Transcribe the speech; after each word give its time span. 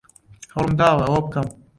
هەوڵم 0.53 0.71
داوە 0.79 1.03
ئەوە 1.05 1.19
بکەم. 1.25 1.47